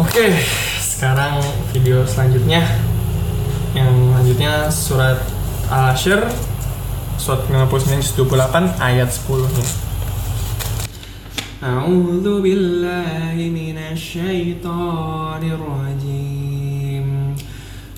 [0.00, 0.32] Oke,
[0.80, 1.38] sekarang
[1.72, 2.64] video selanjutnya
[3.72, 5.18] yang selanjutnya surat
[5.72, 6.20] Al-Asyr
[7.16, 9.66] surat 59 juz 28 ayat 10 nya.
[11.62, 16.22] A'udzu billahi minasy syaithanir rajim.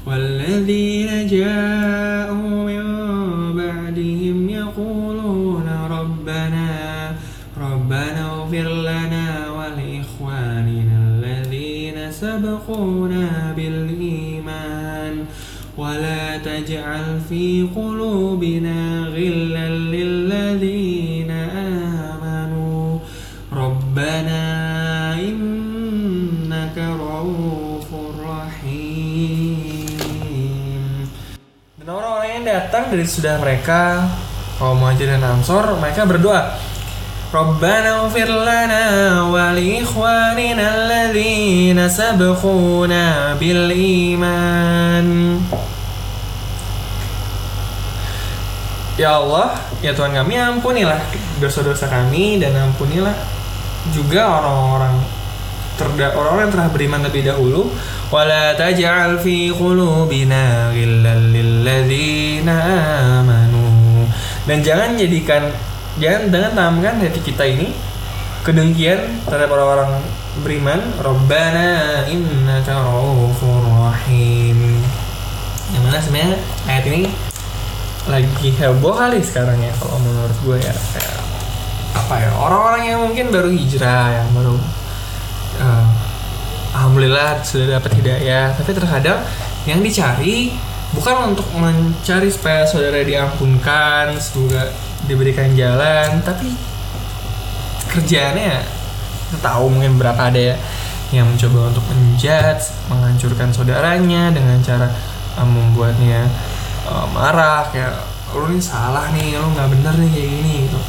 [0.06, 2.84] والذين جاءوا من
[3.56, 6.68] بعدهم يقولون ربنا
[7.60, 9.17] ربنا اغفر لنا
[12.58, 15.14] سبقونا بالإيمان
[15.78, 21.30] ولا تجعل في قلوبنا غلا للذين
[22.10, 22.98] آمنوا
[23.52, 24.42] ربنا
[25.14, 27.88] إنك رؤوف
[28.26, 29.54] رحيم
[31.78, 34.10] Dan orang-orang yang datang dari sudah mereka
[34.58, 36.67] kaum muhajir dan ansor mereka berdoa
[37.29, 37.53] Wa
[39.53, 45.37] li ikhwanina alladhina sabquna bil iman
[48.97, 50.99] Ya Allah, ya Tuhan kami ampunilah
[51.37, 53.13] dosa-dosa kami dan ampunilah
[53.95, 54.99] juga orang-orang
[55.79, 57.71] terda orang-orang yang telah beriman lebih dahulu.
[58.11, 62.57] Wala taj'al fi qulubina ghillan lil ladzina
[63.23, 64.03] amanu.
[64.43, 65.47] Dan jangan jadikan
[65.97, 67.73] jangan jangan tanamkan hati kita ini
[68.45, 69.99] kedengkian terhadap orang-orang
[70.41, 70.79] beriman.
[71.01, 74.79] Rabbana innaka raufur rahim.
[75.69, 77.01] Yang mana sebenarnya ayat ini
[78.09, 80.73] lagi heboh kali sekarang ya kalau menurut gue ya.
[81.93, 84.55] Apa ya orang-orang yang mungkin baru hijrah yang baru
[85.61, 85.85] uh,
[86.73, 88.53] alhamdulillah sudah dapat hidayah.
[88.57, 89.21] Tapi terkadang
[89.67, 90.53] yang dicari
[90.95, 94.73] bukan untuk mencari supaya saudara diampunkan semoga
[95.07, 96.51] diberikan jalan tapi
[97.89, 98.59] kerjaannya
[99.29, 100.55] kita tahu mungkin berapa ada ya
[101.09, 104.89] yang mencoba untuk menjudge menghancurkan saudaranya dengan cara
[105.37, 106.29] uh, membuatnya
[106.85, 107.97] uh, marah kayak
[108.37, 110.79] lu ini salah nih lu nggak bener nih kayak gini gitu.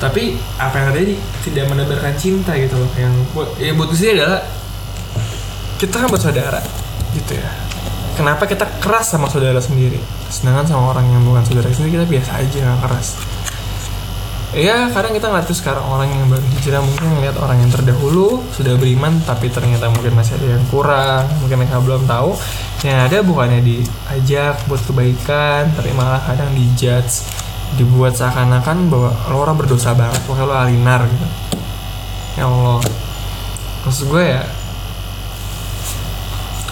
[0.00, 0.22] Tapi
[0.56, 4.40] apa yang terjadi tidak menebarkan cinta gitu loh yang buat ya buat sih adalah
[5.76, 6.60] kita kan bersaudara
[7.12, 7.50] gitu ya
[8.14, 9.98] kenapa kita keras sama saudara sendiri?
[10.30, 13.08] Sedangkan sama orang yang bukan saudara sendiri kita biasa aja nggak keras.
[14.54, 18.78] Ya kadang kita ngerti sekarang orang yang baru hijrah mungkin ngeliat orang yang terdahulu sudah
[18.78, 22.38] beriman tapi ternyata mungkin masih ada yang kurang mungkin mereka belum tahu.
[22.86, 27.26] Yang ada bukannya diajak buat kebaikan tapi malah kadang dijudge
[27.74, 31.26] dibuat seakan-akan bahwa lo orang berdosa banget pokoknya lo alinar gitu.
[32.38, 32.78] Ya Allah.
[33.82, 34.46] Maksud gue ya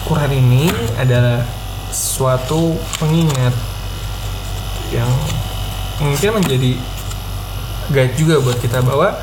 [0.03, 0.67] Quran ini
[0.99, 1.43] adalah
[1.93, 3.53] suatu pengingat
[4.91, 5.09] yang
[6.03, 6.75] mungkin menjadi
[7.93, 9.15] guide juga buat kita bahwa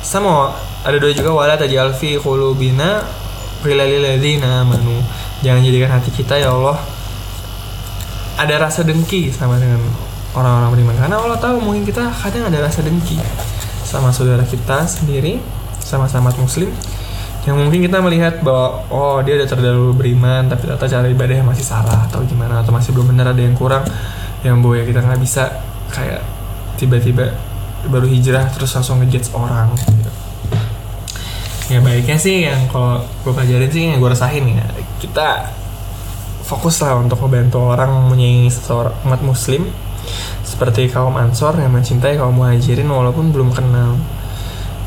[0.00, 0.54] sama
[0.86, 3.04] ada doa juga wala tajal fi qulubina
[3.60, 5.02] ghillalilladzina amanu.
[5.44, 6.78] Jangan jadikan hati kita ya Allah
[8.38, 9.82] ada rasa dengki sama dengan
[10.34, 10.96] orang-orang beriman.
[10.96, 13.18] Karena Allah tahu mungkin kita kadang ada rasa dengki
[13.82, 15.40] sama saudara kita sendiri
[15.80, 16.68] sama-sama muslim
[17.48, 21.64] yang mungkin kita melihat bahwa oh dia udah terdahulu beriman tapi ternyata cara ibadahnya masih
[21.64, 23.88] salah atau gimana atau masih belum benar ada yang kurang
[24.44, 26.20] yang boya kita nggak bisa kayak
[26.76, 27.32] tiba-tiba
[27.88, 30.12] baru hijrah terus langsung ngejudge orang gitu.
[31.72, 34.68] ya baiknya sih yang kalau gue pelajarin sih yang gue rasain ya
[35.00, 35.48] kita
[36.44, 39.64] fokus lah untuk membantu orang menyayangi seseorang umat muslim
[40.44, 43.96] seperti kaum ansor yang mencintai kaum muhajirin walaupun belum kenal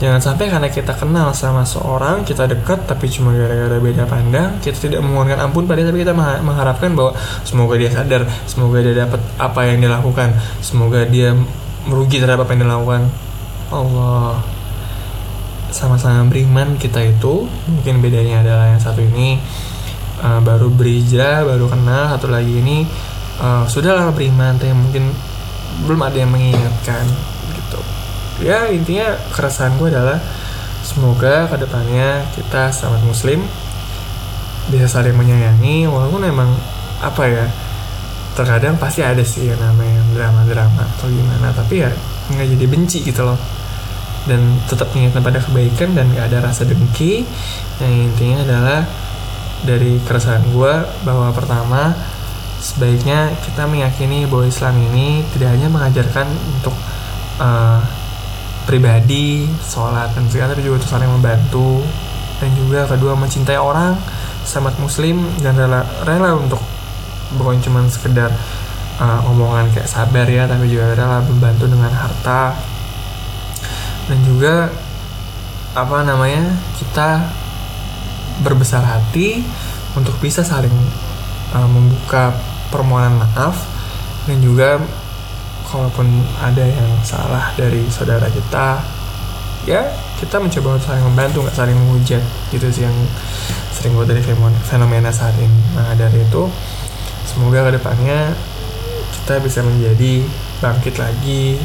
[0.01, 4.89] Jangan sampai karena kita kenal sama seorang, kita dekat tapi cuma gara-gara beda pandang, kita
[4.89, 7.13] tidak memohonkan ampun pada tapi kita mengharapkan bahwa
[7.45, 11.37] semoga dia sadar, semoga dia dapat apa yang dilakukan, semoga dia
[11.85, 13.13] merugi terhadap apa yang dilakukan.
[13.69, 14.41] Allah
[15.69, 19.37] sama-sama beriman kita itu mungkin bedanya adalah yang satu ini
[20.17, 22.89] uh, baru berhijrah, baru kenal, satu lagi ini
[23.37, 25.13] uh, sudahlah beriman tapi mungkin
[25.85, 27.05] belum ada yang mengingatkan
[27.53, 27.79] gitu
[28.41, 30.17] ya intinya keresahan gue adalah
[30.81, 33.39] semoga ke depannya kita selamat muslim
[34.69, 36.49] bisa saling menyayangi walaupun emang
[37.01, 37.45] apa ya
[38.37, 41.91] terkadang pasti ada sih yang namanya drama-drama atau gimana tapi ya
[42.31, 43.39] nggak jadi benci gitu loh.
[44.21, 47.25] Dan tetap mengingatkan pada kebaikan dan gak ada rasa dengki.
[47.81, 48.79] Yang intinya adalah
[49.65, 51.89] dari keresahan gue bahwa pertama
[52.61, 56.77] sebaiknya kita meyakini bahwa Islam ini tidak hanya mengajarkan untuk
[57.41, 57.81] uh,
[58.71, 61.83] pribadi, sholat dan tapi juga untuk saling membantu.
[62.39, 63.93] Dan juga kedua mencintai orang
[64.47, 66.57] sahabat muslim dan rela rela untuk
[67.37, 68.33] bukan cuma sekedar
[68.97, 72.55] uh, omongan kayak sabar ya tapi juga rela membantu dengan harta.
[74.07, 74.71] Dan juga
[75.75, 77.29] apa namanya kita
[78.41, 79.43] berbesar hati
[79.93, 80.73] untuk bisa saling
[81.53, 82.33] uh, membuka
[82.71, 83.59] permohonan maaf
[84.25, 84.79] dan juga
[85.71, 86.07] kalaupun
[86.43, 88.83] ada yang salah dari saudara kita
[89.63, 89.87] ya
[90.19, 92.23] kita mencoba untuk saling membantu nggak saling menghujat.
[92.51, 92.97] Gitu sih yang
[93.73, 94.21] sering gue dari
[94.67, 95.59] fenomena saat ini.
[95.73, 96.45] Nah dari itu
[97.25, 98.35] semoga ke depannya
[99.21, 100.21] kita bisa menjadi
[100.61, 101.57] bangkit lagi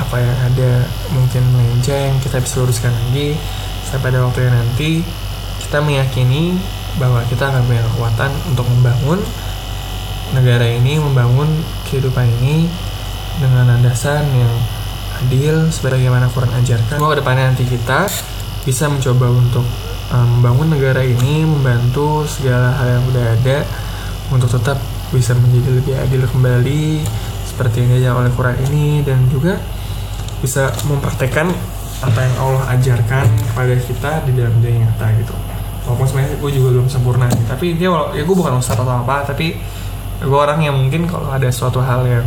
[0.00, 3.36] apa yang ada mungkin melenceng kita bisa luruskan lagi.
[3.86, 5.04] Sampai pada waktu yang nanti
[5.62, 6.56] kita meyakini
[6.96, 9.20] bahwa kita akan punya kekuatan untuk membangun
[10.32, 11.48] negara ini membangun
[11.88, 12.68] kehidupan ini
[13.38, 14.54] dengan landasan yang
[15.22, 16.98] adil sebagaimana Quran ajarkan.
[16.98, 18.10] Semoga depannya nanti kita
[18.66, 19.66] bisa mencoba untuk
[20.10, 23.58] um, membangun negara ini, membantu segala hal yang udah ada
[24.32, 24.78] untuk tetap
[25.12, 27.04] bisa menjadi lebih adil kembali
[27.44, 29.60] seperti yang oleh Quran ini dan juga
[30.40, 31.52] bisa mempraktekkan
[32.02, 35.36] apa yang Allah ajarkan kepada kita di dalam dunia nyata gitu
[35.86, 39.54] walaupun sebenarnya gue juga belum sempurna tapi dia ya gue bukan ustadz atau apa tapi
[40.22, 42.26] gue orang yang mungkin kalau ada suatu hal yang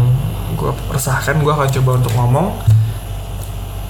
[0.60, 2.48] gue resahkan gue akan coba untuk ngomong.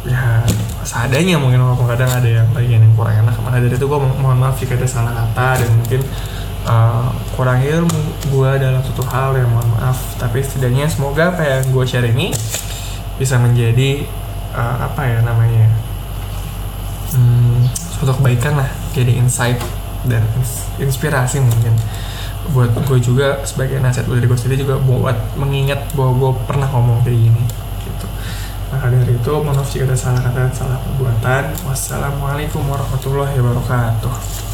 [0.05, 0.45] Ya
[0.85, 3.35] seadanya mungkin walaupun kadang ada yang bagian yang kurang enak.
[3.41, 6.01] Maka dari itu gue mohon maaf jika ada salah kata dan mungkin
[6.69, 9.97] uh, kurang ilmu gue dalam suatu hal yang mohon maaf.
[10.21, 12.29] Tapi setidaknya semoga apa yang gue share ini
[13.17, 14.05] bisa menjadi
[14.53, 15.65] uh, apa ya namanya
[17.17, 17.65] hmm,
[17.97, 18.69] suatu kebaikan lah.
[18.93, 19.57] Jadi insight
[20.05, 20.21] dan
[20.77, 21.73] inspirasi mungkin
[22.53, 27.01] buat gue juga sebagai nasihat dari gue sendiri juga buat mengingat bahwa gue pernah ngomong
[27.01, 27.43] kayak gini
[27.85, 28.07] gitu.
[28.69, 31.43] Maka dari itu mohon maaf jika ada salah kata salah perbuatan.
[31.65, 34.44] Wassalamualaikum warahmatullahi wabarakatuh